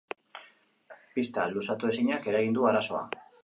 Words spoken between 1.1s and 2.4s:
Pista luzatu ezinak